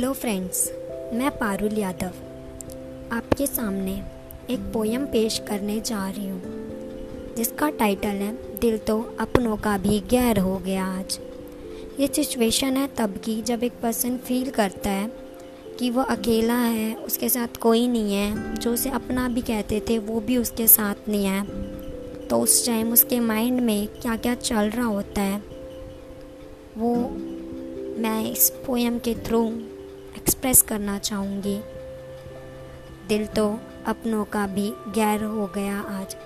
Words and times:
Hello 0.00 0.12
friends, 0.12 0.60
मैं 1.14 1.30
पारुल 1.30 1.72
यादव 1.78 2.12
आपके 3.12 3.46
सामने 3.46 3.92
एक 4.50 4.60
पोयम 4.72 5.04
पेश 5.06 5.38
करने 5.48 5.78
जा 5.80 6.08
रही 6.08 6.28
हूँ, 6.28 7.34
जिसका 7.36 7.68
टाइटल 7.70 8.22
है, 8.22 8.32
दिल 8.60 8.78
तो 8.78 8.98
अपनों 9.20 9.56
का 9.56 9.76
भी 9.78 9.98
गैर 10.10 10.38
हो 10.38 10.56
गया 10.58 10.84
आज। 10.88 11.18
ये 12.00 12.06
सिचुएशन 12.06 12.76
है 12.76 12.86
तब 12.98 13.20
की 13.24 13.40
जब 13.42 13.64
एक 13.64 13.72
पर्सन 13.82 14.16
फील 14.18 14.50
करता 14.50 14.90
है 14.90 15.10
कि 15.78 15.90
वो 15.90 16.02
अकेला 16.08 16.56
है, 16.56 16.94
उसके 16.96 17.28
साथ 17.28 17.60
कोई 17.62 17.86
नहीं 17.88 18.14
है, 18.14 18.54
जो 18.54 18.72
उसे 18.72 18.90
अपना 18.90 19.28
भी 19.28 19.42
कहते 19.42 19.82
थे, 19.88 19.98
वो 19.98 20.20
भी 20.20 20.36
उसके 20.36 20.66
साथ 20.68 21.08
नहीं 21.08 21.24
है। 21.24 21.44
तो 22.28 22.38
उस 22.38 22.64
टाइम 22.66 22.92
उसके 22.92 23.20
माइंड 23.22 23.60
में 23.60 23.86
क्या 23.92 24.16
क्या 24.16 24.34
चल 24.36 24.70
रहा 24.70 24.86
होता 24.86 25.20
है, 25.22 25.42
वो 26.78 26.94
मैं 27.98 28.22
इस 28.24 28.50
पोएम 28.66 28.98
के 28.98 29.14
थ्रू 29.26 29.50
एक्सप्रेस 30.16 30.62
करना 30.62 30.98
चाहूँगी। 30.98 31.60
दिल 33.08 33.26
तो 33.26 33.60
अपनों 33.86 34.24
का 34.24 34.46
भी 34.46 34.70
गैर 34.70 35.24
हो 35.24 35.46
गया 35.46 35.80
आज। 35.80 36.16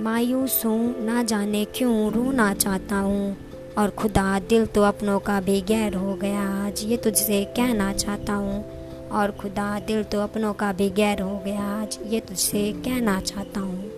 मायूस 0.00 0.62
हूँ, 0.66 1.04
ना 1.04 1.22
जाने 1.22 1.64
क्यों 1.64 2.12
रोना 2.12 2.54
चाहता 2.54 2.96
हूँ। 2.96 3.36
और 3.78 3.90
खुदा, 3.90 4.38
दिल 4.38 4.66
तो 4.66 4.82
अपनों 4.82 5.18
का 5.18 5.40
भी 5.40 5.60
गैर 5.60 5.94
हो 5.94 6.14
गया 6.14 6.66
आज। 6.66 6.82
ये 6.84 6.96
तुझसे 6.96 7.44
कहना 7.44 7.92
चाहता 7.92 8.32
हूँ। 8.32 8.76
और 9.08 9.30
खुदा, 9.30 9.80
दिल 9.80 10.02
तो 10.04 10.20
अपनों 10.20 10.52
का 10.52 10.72
भी 10.72 10.90
गैर 10.90 11.22
हो 11.22 11.38
गया 11.38 11.82
आज। 11.82 11.98
ये 12.06 12.20
तुझसे 12.20 12.72
कहना 12.72 13.20
चाहता 13.20 13.60
हूँ। 13.60 13.90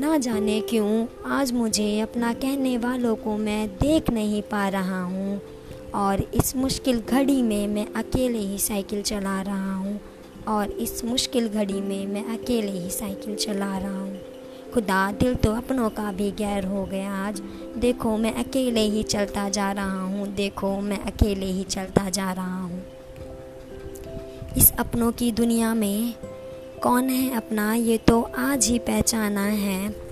ना 0.00 0.18
जाने 0.18 0.60
क्यों 0.60 1.06
आज 1.26 1.52
मुझे 1.52 2.00
अपना 2.00 2.32
कहने 2.32 2.78
वालों 2.78 3.16
को 3.16 3.36
मैं 3.36 3.68
देख 3.68 4.10
नहीं 4.10 4.42
पा 4.42 4.68
रहा 4.68 5.02
हूँ। 5.02 5.42
और 5.94 6.20
इस 6.20 6.56
मुश्किल 6.56 7.00
घड़ी 7.00 7.42
में 7.42 7.66
मैं 7.66 7.86
अकेले 7.92 8.38
ही 8.38 8.58
साइकिल 8.58 9.02
चला 9.02 9.42
रहा 9.42 9.74
हूँ 9.74 10.00
और 10.48 10.70
इस 10.70 11.04
मुश्किल 11.04 11.48
घड़ी 11.48 11.80
में 11.80 12.06
मैं 12.06 12.24
अकेले 12.24 12.72
ही 12.72 12.90
साइकिल 12.90 13.34
चला 13.34 13.78
रहा 13.78 14.00
हूँ। 14.00 14.18
खुदा, 14.74 15.12
दिल 15.12 15.34
तो 15.34 15.52
अपनों 15.52 15.90
का 15.90 16.12
भी 16.12 16.30
गैर 16.30 16.64
हो 16.64 16.84
गया 16.84 17.14
आज। 17.14 17.42
देखो, 17.78 18.16
मैं 18.16 18.34
अकेले 18.34 18.80
ही 18.80 19.02
चलता 19.02 19.48
जा 19.48 19.72
रहा 19.72 20.02
हूँ। 20.02 20.26
देखो, 20.34 20.80
मैं 20.80 20.98
अकेले 20.98 21.46
ही 21.46 21.64
चलता 21.64 22.10
जा 22.10 22.32
रहा 22.32 22.62
हूँ। 22.62 22.84
इस 24.56 24.72
अपनों 24.78 25.12
की 25.12 25.32
दुनिया 25.32 25.74
में 25.74 26.14
कौन 26.82 27.08
है 27.08 27.36
अपना? 27.36 27.74
ये 27.74 27.98
तो 27.98 28.22
आज 28.22 28.66
ही 28.66 28.78
पहचाना 28.78 29.44
है। 29.44 30.06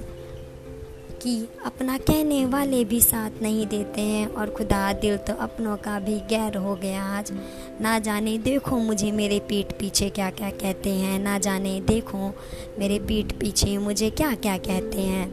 कि 1.25 1.49
अपना 1.65 1.99
कहने 1.99 2.47
वाले 2.47 2.85
भी 2.85 3.01
साथ 3.01 3.31
नहीं 3.43 3.67
देते 3.67 4.01
हैं। 4.01 4.27
और 4.27 4.51
खुदा 4.51 4.93
दिल 4.93 5.17
तो 5.17 5.35
अपनों 5.35 5.77
का 5.77 6.01
भी 6.01 6.19
गैर 6.21 6.57
हो 6.57 6.75
गया 6.77 7.05
आज। 7.05 7.33
ना 7.81 7.99
जाने 7.99 8.39
देखो 8.39 8.79
मुझे 8.79 9.13
मेरे 9.13 9.39
पीठ 9.39 9.73
पीछे 9.73 10.11
क्या 10.11 10.31
क्या 10.31 10.51
कहते 10.51 10.91
हैं। 10.91 11.19
ना 11.19 11.39
जाने 11.39 11.81
देखो 11.81 12.35
मेरे 12.79 12.99
पीठ 12.99 13.33
पीछे 13.33 13.79
मुझे 13.79 14.11
क्या 14.11 14.35
क्या 14.35 14.59
कहते 14.59 15.01
हैं। 15.01 15.29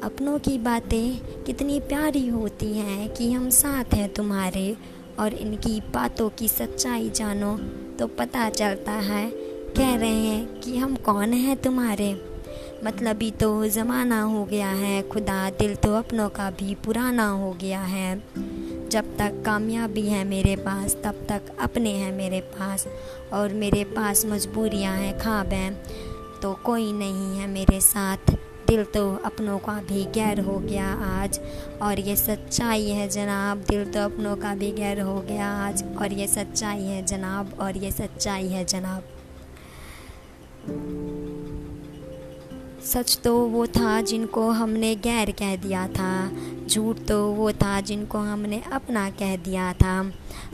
अपनों 0.00 0.38
की 0.38 0.58
बातें 0.58 1.18
कितनी 1.44 1.80
प्यारी 1.80 2.28
होती 2.28 2.72
हैं 2.72 3.14
कि 3.14 3.32
हम 3.32 3.50
साथ 3.50 3.94
हैं 3.94 4.12
तुम्हारे। 4.14 4.76
और 5.18 5.34
इनकी 5.34 5.80
बातों 5.80 6.28
की 6.28 6.48
सच्चाई 6.48 7.10
जानो 7.10 7.56
तो 7.98 8.06
पता 8.06 8.50
चलता 8.50 8.92
है। 8.92 9.30
कह 9.76 9.96
रहे 9.96 10.24
हैं 10.24 10.60
कि 10.60 10.76
हम 10.76 10.94
कौन 10.96 11.32
हैं 11.32 11.56
तुम्हारे? 11.56 12.27
मतलबी 12.84 13.30
तो 13.30 13.66
ज़माना 13.66 14.22
हो 14.22 14.44
गया 14.44 14.68
है, 14.68 15.02
खुदा 15.02 15.50
दिल 15.50 15.74
तो 15.74 15.94
अपनों 15.94 16.28
का 16.28 16.50
भी 16.50 16.74
पुराना 16.74 17.28
हो 17.28 17.52
गया 17.52 17.80
है। 17.80 18.22
जब 18.88 19.16
तक 19.16 19.42
कामयाबी 19.46 20.02
है 20.02 20.24
मेरे 20.24 20.56
पास, 20.56 20.96
तब 21.04 21.26
तक 21.28 21.42
अपने 21.60 21.90
हैं 21.90 22.12
मेरे 22.12 22.40
पास, 22.40 22.86
और 23.32 23.52
मेरे 23.52 23.84
पास 23.84 24.26
मजबूरियाँ 24.26 24.96
हैं, 24.96 25.18
ख्वाब 25.18 25.46
हैं। 25.46 25.84
तो 26.42 26.54
कोई 26.54 26.92
नहीं 26.92 27.38
है 27.38 27.46
मेरे 27.46 27.80
साथ। 27.80 28.30
दिल 28.66 28.84
तो 28.84 29.16
अपनों 29.24 29.58
का 29.58 29.72
भी 29.72 30.04
गैर 30.04 30.40
हो 30.40 30.58
गया 30.58 30.86
आज, 30.94 31.40
और 31.82 32.00
ये 32.00 32.16
सच्चाई 32.16 32.88
है 32.88 33.08
जनाब। 33.08 33.58
दिल 33.58 33.84
तो 33.84 34.00
अपनों 34.00 34.36
का 34.36 34.54
भी 34.54 34.72
गैर 34.72 35.00
हो 35.00 35.20
गया 35.20 35.50
आज, 35.68 35.84
और 35.96 36.12
ये 36.12 36.26
सच्चाई 36.26 36.82
है 36.82 37.06
जनाब, 37.06 37.58
और 37.60 37.76
ये 37.76 37.90
सच्चाई 37.90 38.48
है 38.48 38.64
जनाब। 38.64 39.02
सच 42.88 43.18
तो 43.24 43.34
वो 43.48 43.66
था 43.66 44.00
जिनको 44.00 44.48
हमने 44.50 44.94
गैर 44.96 45.30
कह 45.30 45.54
दिया 45.56 45.86
था, 45.88 46.30
झूठ 46.66 46.98
तो 47.08 47.18
वो 47.32 47.50
था 47.52 47.80
जिनको 47.80 48.18
हमने 48.18 48.60
अपना 48.72 49.08
कह 49.12 49.36
दिया 49.36 49.72
था। 49.72 49.94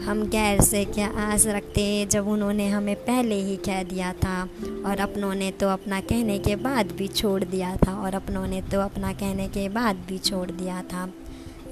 हम 0.06 0.22
गैर 0.28 0.60
से 0.60 0.84
क्या 0.84 1.08
आस 1.22 1.46
रखते 1.46 1.84
जब 2.06 2.28
उन्होंने 2.28 2.68
हमें 2.68 2.94
पहले 2.96 3.40
ही 3.42 3.56
कह 3.66 3.82
दिया 3.82 4.12
था 4.14 4.40
और 4.86 5.00
अपनों 5.00 5.34
ने 5.34 5.50
तो 5.50 5.68
अपना 5.68 6.00
कहने 6.02 6.38
के 6.38 6.56
बाद 6.58 6.92
भी 6.92 7.08
छोड़ 7.10 7.42
दिया 7.44 7.74
था 7.76 7.94
और 7.96 8.14
अपनों 8.14 8.46
ने 8.46 8.62
तो 8.62 8.80
अपना 8.80 9.12
कहने 9.12 9.48
के 9.48 9.68
बाद 9.70 10.04
भी 10.08 10.18
छोड़ 10.20 10.50
दिया 10.50 10.82
था। 10.82 11.08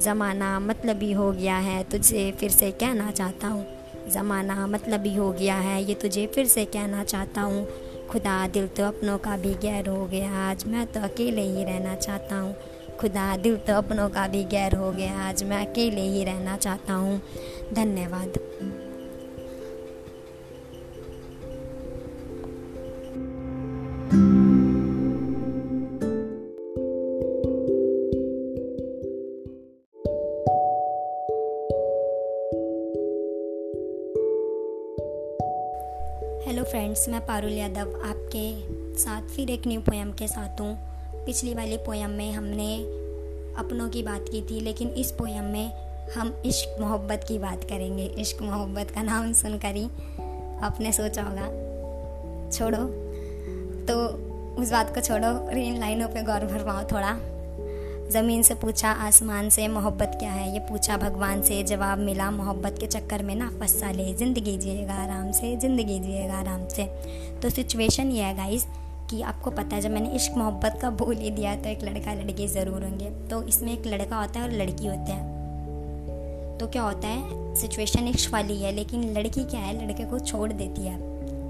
ज़माना 0.01 0.59
मतलबी 0.61 1.13
हो 1.13 1.31
गया 1.33 1.57
है, 1.59 1.83
तुझे 1.85 2.31
फिर 2.41 2.51
से 2.51 2.71
कहना 2.73 3.11
चाहता 3.11 3.49
हूँ। 3.49 3.67
ज़माना 4.11 4.67
मतलबी 4.67 5.15
हो 5.15 5.31
गया 5.33 5.57
है, 5.57 5.83
ये 5.85 5.95
तुझे 5.95 6.27
फिर 6.27 6.47
से 6.49 6.65
कहना 6.67 7.05
चाहता 7.05 7.41
हूँ। 7.41 7.67
खुदा 8.13 8.47
दिल 8.49 8.67
तो 8.69 8.85
अपनों 8.85 9.19
का 9.19 9.37
भी 9.37 9.55
गैर 9.55 9.89
हो 9.89 10.07
गया। 10.07 10.51
आज 10.51 10.65
मैं 10.67 10.87
तो 10.87 11.01
अकेले 11.01 11.43
ही 11.43 11.65
रहना 11.65 11.95
चाहता 11.95 12.37
हूँ। 12.37 12.55
खुदा 13.01 13.37
दिल 13.37 13.57
तो 13.57 13.75
अपनों 13.75 14.09
का 14.09 14.29
भी 14.29 14.45
गैर 14.45 14.75
हो 14.75 14.93
गया। 14.93 15.29
आज 15.29 15.45
मैं 15.45 15.67
अकेले 15.67 16.01
ही 16.01 16.25
रहना 16.25 16.57
चाहता 16.57 16.95
हूँ। 16.95 17.21
धन्यवाद। 17.73 18.42
हेलो 36.53 36.65
फ्रेंड्स 36.65 37.09
मैं 37.09 37.21
पारुल 37.27 37.53
यादव 37.53 37.93
आपके 38.07 38.97
साथ 38.99 39.29
फिर 39.29 39.51
एक 39.51 39.67
न्यू 39.67 39.81
पोएम 39.81 40.11
के 40.13 40.27
साथ 40.29 40.61
हूँ। 40.61 40.75
पिछली 41.27 41.55
वाली 41.55 41.77
पोएम 41.77 42.11
में 42.11 42.33
हमने 42.33 42.75
अपनों 43.59 43.89
की 43.89 44.03
बात 44.03 44.25
की 44.29 44.43
थी, 44.43 44.61
लेकिन 44.61 44.89
इस 44.89 45.13
पोएम 45.13 45.45
में 45.45 45.73
हम 46.13 46.43
इश्क 46.47 46.77
मोहब्बत 46.81 47.25
की 47.29 47.39
बात 47.39 47.65
करेंगे। 47.65 48.05
इश्क 48.05 48.43
मोहब्बत 48.43 48.91
का 48.91 49.03
नाम 49.03 49.33
सुनकर 49.33 49.77
ही 49.77 49.85
आपने 50.65 50.93
सोचा 50.93 51.23
होगा, 51.23 51.47
छोड़ो। 52.51 52.85
तो 53.87 53.99
उस 54.63 54.73
बात 54.73 54.95
को 54.95 55.01
छोड़ो, 55.01 55.51
इन 55.51 55.81
लाइनों 55.81 56.09
पे 56.09 56.23
गौर 56.23 56.45
भरवाओ 56.47 56.83
थोड़ा। 56.83 57.19
ज़मीन 58.13 58.43
से 58.43 58.55
पूछा, 58.55 58.91
आसमान 58.91 59.49
से, 59.49 59.67
मोहब्बत 59.69 60.17
क्या 60.21 60.31
है? 60.31 60.53
ये 60.53 60.59
पूछा, 60.61 60.97
भगवान 60.97 61.43
से 61.43 61.63
जवाब 61.63 61.99
मिला, 61.99 62.31
मोहब्बत 62.31 62.77
के 62.81 62.87
चक्कर 62.87 63.23
में 63.23 63.35
ना 63.35 63.49
फंसा 63.61 63.91
ले 63.91 64.13
ज़िंदगी 64.15 64.57
जिएगा 64.59 64.95
आराम 64.95 65.31
से, 65.33 65.57
ज़िंदगी 65.57 65.99
जिएगा 66.01 66.35
आराम 66.35 66.67
से। 66.69 66.85
तो 67.43 67.51
सिचुएशन 67.51 68.11
ये 68.11 68.23
है 68.23 68.35
गाइस 68.37 68.67
कि 69.11 69.21
आपको 69.23 69.51
पता 69.51 69.77
है, 69.77 69.83
जब 69.83 69.91
मैंने 69.91 70.11
इश्क, 70.11 70.37
मोहब्बत 70.39 70.79
का 70.83 70.91
बोल 70.91 71.17
ही 71.17 71.31
दिया 71.31 71.55
तो 71.57 71.69
एक 71.69 71.85
लड़का, 71.85 72.15
लड़की 72.15 72.49
ज़रूर 72.49 72.85
होंगे। 72.85 73.11
तो 73.31 73.43
इसमें 73.43 73.73
एक 73.73 73.87
लड़का 73.87 74.17
होता 74.17 74.41
है 74.41 74.47
और 74.47 74.53
लड़की 74.53 74.87
होते 74.87 75.13
हैं। 75.13 76.59
तो 76.59 76.67
क्या 76.67 76.83
होता 76.83 77.09
है 77.09 77.55
सिचुएशन 77.57 78.09
इश्क 78.09 78.33
वाली 78.33 78.61
है, 78.63 78.73
लेकिन 78.73 79.13
लड़की 79.13 79.45
क्या 79.45 79.61
है, 79.61 79.87
लड़के 79.87 80.05
को 80.05 80.19
छोड़ 80.19 80.53
देती 80.53 80.87
है। 80.87 80.97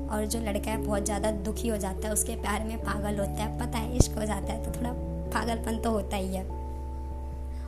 और 0.09 0.25
जो 0.27 0.41
लड़का 0.41 0.71
है, 0.71 0.77
बहुत 0.77 1.05
ज़्यादा 1.05 1.31
दुखी 1.31 1.69
हो 1.69 1.77
जाता 1.77 2.07
है, 2.07 2.13
उसके 2.13 2.35
प्यार 2.37 2.65
में 2.65 2.77
पागल 2.79 3.19
होता 3.19 3.43
है, 3.43 3.59
पता 3.59 3.79
है, 3.79 3.97
इश्क 3.97 4.19
हो 4.19 4.25
जाता 4.25 4.53
है 4.53 4.65
तो 4.65 4.79
थोड़ा 4.79 4.91
पागलपन 5.33 5.79
तो 5.79 5.91
होता 5.91 6.17
ही 6.17 6.35
है। 6.35 6.45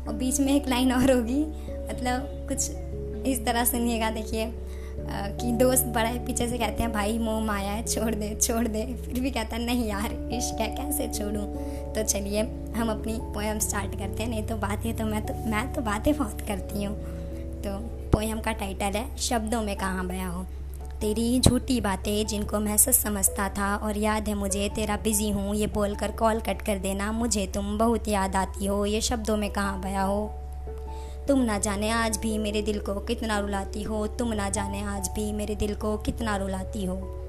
और 0.05 0.15
बीच 0.15 0.41
में 0.41 0.55
एक 0.55 0.69
लाइन 0.69 0.93
और 0.93 1.11
होगी 1.11 1.41
मतलब 1.89 2.27
कुछ 2.49 2.71
इस 3.27 3.45
तरह 3.45 3.65
सुनिएगा, 3.65 4.11
देखिए 4.11 4.53
कि 5.07 5.51
दोस्त 5.53 5.85
बड़ा 5.85 6.09
है, 6.09 6.25
पीछे 6.27 6.49
से 6.49 6.59
कहते 6.59 6.83
हैं, 6.83 6.93
भाई, 6.93 7.19
मोह 7.19 7.41
माया 7.41 7.71
है, 7.71 7.85
छोड़ 7.85 8.15
दे 8.15 8.35
छोड़ 8.35 8.67
दे। 8.69 8.85
फिर 8.97 9.21
भी 9.21 9.31
कहता 9.31 9.57
है, 9.57 9.65
नहीं 9.65 9.87
यार, 9.87 10.13
इश्क 10.33 10.61
है, 10.61 10.69
कैसे 10.77 11.09
छोड़ूं? 11.09 11.47
तो 11.95 12.03
चलिए, 12.03 12.43
हम 12.77 12.91
अपनी 12.91 13.19
पोएम 13.35 13.59
स्टार्ट 13.59 13.99
करते 13.99 14.23
हैं। 14.23 14.31
नहीं 14.31 14.43
तो 14.43 14.57
बातें 14.57 14.97
तो 14.97 15.05
मैं 15.05 15.25
तो 15.27 15.35
मैं 15.51 15.73
तो 15.75 15.83
बातें 15.83 16.17
बहुत 16.17 16.41
करती 16.41 16.85
हूँ। 16.85 16.97
तो 17.63 17.77
पोएम 18.11 18.41
का 18.41 18.53
टाइटल 18.53 18.99
है, 18.99 19.17
शब्दों 19.19 19.63
में 19.63 19.77
कहाँ 19.77 20.07
बया 20.07 20.29
हो? 20.29 20.47
तेरी 21.01 21.41
झूठी 21.41 21.81
बातें 21.81 22.27
जिनको 22.27 22.61
मैं 22.61 22.77
सच 22.77 22.95
समझता 22.95 23.49
था 23.49 23.77
और 23.77 23.97
याद 23.97 24.29
है 24.29 24.35
मुझे, 24.35 24.69
तेरा 24.75 24.97
बिज़ी 24.97 25.31
हूँ, 25.31 25.55
ये 25.55 25.67
बोलकर 25.67 26.11
कॉल 26.11 26.41
कट 26.41 26.63
कर 26.63 26.79
देना, 26.79 27.13
मुझे 27.13 27.47
तुम 27.47 27.79
बहुत 27.79 28.09
याद 28.09 28.37
आती 28.37 28.67
हो, 28.67 28.87
ये 28.87 29.01
शब्दों 29.01 29.37
में 29.37 29.51
कहाँ 29.51 29.81
बया 29.81 30.03
हो? 30.03 30.27
तुम 31.29 31.39
ना 31.39 31.59
जाने 31.59 31.91
आज 31.91 32.17
भी 32.17 32.39
मेरे 32.39 32.63
दिल 32.63 32.79
को 32.79 32.95
कितना 32.95 33.39
रुलाती 33.39 33.83
हो, 33.83 34.07
तुम 34.07 34.33
ना 34.33 34.49
जाने 34.51 34.83
आज 34.83 35.09
भी 35.09 35.33
मेरे 35.33 35.55
दिल 35.55 35.75
को 35.75 35.97
कितना 35.97 36.37
रुलाती 36.37 36.85
हो। 36.85 37.21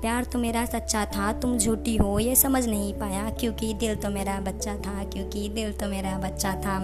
प्यार 0.00 0.24
तो 0.24 0.38
मेरा 0.38 0.64
सच्चा 0.64 1.04
था, 1.04 1.32
तुम 1.32 1.58
झूठी 1.58 1.96
हो, 1.96 2.18
ये 2.18 2.36
समझ 2.36 2.66
नहीं 2.66 2.94
पाया, 2.94 3.30
क्योंकि 3.30 3.74
दिल 3.74 3.94
तो 3.96 4.08
मेरा 4.10 4.40
बच्चा 4.40 4.74
था, 4.74 5.04
क्योंकि 5.04 5.48
दिल 5.48 5.72
तो 5.72 5.88
मेरा 5.88 6.18
बच्चा 6.18 6.52
था। 6.52 6.78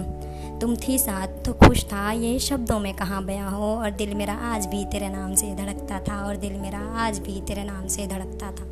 तुम 0.59 0.75
थी 0.75 0.99
साथ 0.99 1.27
तो 1.27 1.53
खुश 1.53 1.83
था, 1.83 2.11
ये 2.11 2.39
शब्दों 2.39 2.79
में 2.79 2.93
कहाँ 2.93 3.25
बया 3.25 3.47
हो, 3.47 3.75
और 3.75 3.91
दिल 3.91 4.13
मेरा 4.15 4.33
आज 4.33 4.65
भी 4.65 4.85
तेरे 4.85 5.09
नाम 5.09 5.35
से 5.35 5.55
धड़कता 5.55 5.99
था, 5.99 6.25
और 6.25 6.35
दिल 6.35 6.53
मेरा 6.53 6.79
आज 6.79 7.19
भी 7.19 7.41
तेरे 7.41 7.63
नाम 7.63 7.87
से 7.87 8.07
धड़कता 8.07 8.51
था। 8.51 8.65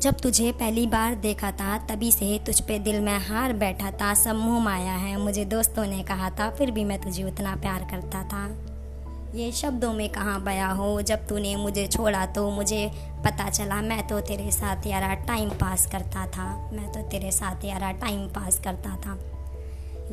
जब 0.00 0.14
तुझे 0.14 0.52
पहली 0.52 0.86
बार 0.86 1.14
देखा 1.14 1.50
था, 1.50 1.78
तभी 1.78 2.12
से 2.12 2.40
तुझ 2.46 2.60
पे 2.60 2.78
दिल 2.78 3.00
में 3.00 3.18
हार 3.18 3.52
बैठा 3.52 3.90
था, 3.90 4.14
सब 4.14 4.34
मुँह 4.34 4.60
माया 4.60 4.92
है, 4.92 5.16
मुझे 5.20 5.44
दोस्तों 5.44 5.86
ने 5.86 6.02
कहा 6.02 6.30
था, 6.30 6.50
फिर 6.50 6.70
भी 6.70 6.84
मैं 6.84 7.00
तुझे 7.00 7.24
उतना 7.24 7.56
प्यार 7.56 7.88
करता 7.90 8.22
था। 8.22 8.46
ये 9.34 9.52
शब्दों 9.52 9.92
में 9.92 10.08
कहाँ 10.08 10.42
बया 10.42 10.68
हो? 10.68 11.02
जब 11.02 11.28
तूने 11.28 11.56
मुझे 11.56 11.86
छोड़ा 11.86 12.26
तो 12.26 12.50
मुझे 12.50 12.90
पता 13.24 13.50
चला, 13.50 13.82
मैं 13.82 14.08
तो 14.08 14.20
तेरे 14.20 14.50
साथ 14.50 14.86
यारा 14.86 15.14
टाइम 15.14 15.48
पास 15.48 15.86
करता 15.86 16.26
था। 16.26 16.70
मैं 16.72 16.92
तो 16.92 17.02
तेरे 17.02 17.30
साथ 17.30 17.64
यारा 17.64 17.92
टाइम 17.92 18.26
पास 18.26 18.58
करता 18.58 18.96
था। 18.96 19.18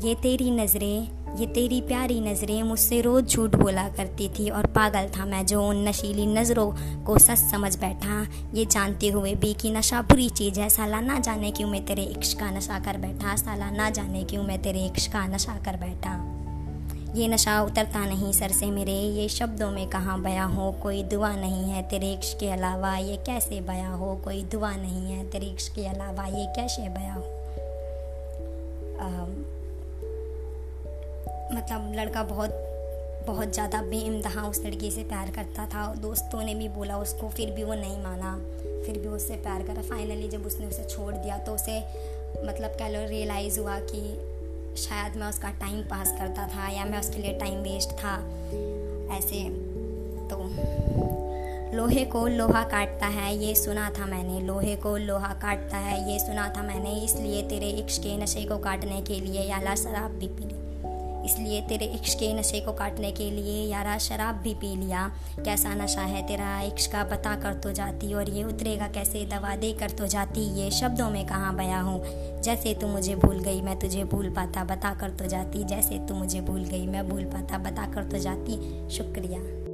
ये 0.03 0.15
तेरी 0.15 0.51
नज़रें, 0.51 1.09
ये 1.37 1.47
तेरी 1.47 1.81
प्यारी 1.81 2.21
नज़रें 2.21 2.63
मुझसे 2.63 3.01
रोज़ 3.01 3.25
झूठ 3.25 3.55
बोला 3.55 3.89
करती 3.89 4.29
थी 4.29 4.49
और 4.49 4.65
पागल 4.65 5.07
था 5.07 5.25
मैं 5.25 5.45
जो 5.45 5.67
उन 5.67 5.87
नशीली 5.87 6.25
नज़रों 6.25 7.03
को 7.03 7.19
सच 7.19 7.37
समझ 7.37 7.79
बैठा। 7.79 8.27
ये 8.53 8.65
जानते 8.65 9.07
हुए 9.07 9.35
भी 9.35 9.53
कि 9.53 9.71
नशा 9.71 10.01
बुरी 10.01 10.29
चीज़ 10.29 10.59
है। 10.59 10.69
साला 10.69 10.99
ना 10.99 11.19
जाने 11.19 11.51
क्यों 11.51 11.69
मैं 11.69 11.85
तेरे 11.85 12.03
इक्श 12.03 12.33
का 12.33 12.51
नशा 12.51 12.79
कर 12.79 12.97
बैठा। 12.97 13.35
साला 13.35 13.71
ना 13.71 13.89
जाने 13.89 14.23
क्यों 14.23 14.43
मैं 14.43 14.61
तेरे 14.61 14.85
इक्श 14.85 15.07
का 15.07 15.27
नशा 15.27 15.53
कर 15.65 15.77
बैठा। 15.77 16.34
ये 17.15 17.27
नशा 17.27 17.61
उतरता 17.61 18.05
नहीं 18.05 18.31
सर 18.33 18.51
से 18.51 18.65
मेरे। 18.65 18.91
ये 18.91 19.27
शब्दों 19.29 19.69
में 19.71 19.87
कहाँ 19.89 20.21
बया 20.21 20.43
हो? 20.43 20.71
कोई 20.83 21.03
दुआ 21.03 21.35
नहीं 21.35 21.63
है 21.63 21.81
तेरे 21.89 22.15
के 22.39 22.49
अलावा। 22.51 22.95
ये 22.97 23.15
कैसे 23.17 23.61
बया 23.61 23.89
हो? 23.89 24.15
कोई 24.15 24.43
दुआ 24.43 24.75
नहीं 24.75 25.11
है 25.11 25.29
तेरे 25.31 25.55
के 25.75 25.85
अलावा। 25.87 26.25
ये 26.27 26.45
कैसे 26.55 26.89
बया 26.89 27.13
हो? 27.13 27.23
मतलब 31.53 31.93
लड़का 31.95 32.23
बहुत 32.23 32.61
बहुत 33.27 33.53
ज़्यादा 33.53 33.81
बेइंतहा 33.81 34.47
उस 34.47 34.61
लड़की 34.65 34.91
से 34.91 35.03
प्यार 35.03 35.31
करता 35.31 35.65
था। 35.65 35.93
दोस्तों 35.95 36.43
ने 36.43 36.55
भी 36.55 36.67
बोला 36.69 36.97
उसको, 36.97 37.29
फिर 37.29 37.51
भी 37.51 37.63
वो 37.63 37.73
नहीं 37.73 37.97
माना। 38.03 38.35
फिर 38.85 38.97
भी 38.97 39.07
उससे 39.07 39.35
प्यार 39.35 39.63
करा। 39.63 39.81
फाइनली 39.81 40.27
जब 40.27 40.45
उसने 40.45 40.65
उसे 40.65 40.83
छोड़ 40.83 41.13
दिया 41.13 41.37
तो 41.37 41.55
उसे 41.55 41.79
मतलब 42.45 42.75
कह 42.79 42.89
लो 42.89 43.09
रियलाइज़ 43.09 43.59
हुआ 43.59 43.79
कि 43.79 44.01
शायद 44.77 45.15
मैं 45.15 45.27
उसका 45.27 45.49
टाइम 45.49 45.81
पास 45.81 46.11
करता 46.11 46.47
था 46.47 46.67
या 46.69 46.85
मैं 46.85 46.99
उसके 46.99 47.21
लिए 47.21 47.39
टाइम 47.39 47.59
वेस्ट 47.59 47.89
था, 47.89 48.15
ऐसे। 49.17 49.43
तो 50.29 50.37
लोहे 51.77 52.05
को 52.05 52.27
लोहा 52.27 52.63
काटता 52.63 53.07
है, 53.07 53.37
ये 53.37 53.55
सुना 53.55 53.89
था 53.89 54.05
मैंने। 54.05 54.39
लोहे 54.41 54.75
को 54.75 54.97
लोहा 54.97 55.33
काटता 55.33 55.77
है, 55.77 56.11
ये 56.11 56.19
सुना 56.19 56.53
था 56.57 56.61
मैंने। 56.61 56.93
इसलिए 57.05 57.41
तेरे 57.41 57.69
इश्क 57.69 58.01
के 58.01 58.17
नशे 58.17 58.45
को 58.45 58.57
काटने 58.57 59.01
के 59.01 59.19
लिए 59.19 59.41
या 59.41 59.59
ला 59.61 59.75
शराब 59.75 60.11
भी 60.11 60.27
पी 60.27 60.43
ली 60.43 60.64
इसलिए 61.25 61.61
तेरे 61.61 61.85
इश्क 61.85 62.19
के 62.19 62.33
नशे 62.33 62.59
को 62.59 62.71
काटने 62.71 63.11
के 63.11 63.31
लिए 63.31 63.71
यारा 63.71 63.97
शराब 63.97 64.35
भी 64.35 64.53
पी 64.53 64.75
लिया। 64.75 65.11
कैसा 65.45 65.75
नशा 65.75 66.01
है 66.01 66.27
तेरा 66.27 66.61
इश्क 66.61 66.91
का? 66.91 67.03
पता 67.03 67.35
कर 67.35 67.53
तो 67.53 67.71
जाती 67.71 68.13
और 68.13 68.29
ये 68.29 68.43
उतरेगा 68.43 68.87
कैसे? 68.87 69.25
दवा 69.25 69.55
दे 69.55 69.73
कर 69.73 69.89
तो 69.89 70.07
जाती। 70.07 70.41
ये 70.61 70.71
शब्दों 70.71 71.09
में 71.09 71.25
कहाँ 71.25 71.55
बया 71.55 71.81
हूँ? 71.81 72.03
जैसे 72.41 72.73
तू 72.73 72.87
मुझे 72.87 73.15
भूल 73.15 73.39
गई, 73.39 73.61
मैं 73.61 73.79
तुझे 73.79 74.03
भूल 74.03 74.29
पाता। 74.29 74.63
बता 74.63 74.93
कर 74.93 75.09
तो 75.09 75.25
जाती। 75.25 75.63
जैसे 75.63 75.99
तू 75.99 76.13
मुझे 76.13 76.41
भूल 76.41 76.63
गई, 76.63 76.87
मैं 76.87 77.09
भूल 77.09 77.23
पाता। 77.23 77.57
बता 77.57 77.85
कर 77.93 78.03
तो 78.03 78.17
जाती। 78.17 78.89
शुक्रिया। 78.89 79.64